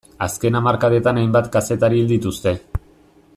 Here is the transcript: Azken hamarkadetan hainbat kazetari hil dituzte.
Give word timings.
Azken 0.27 0.55
hamarkadetan 0.59 1.19
hainbat 1.23 1.51
kazetari 1.57 2.01
hil 2.01 2.09
dituzte. 2.13 2.55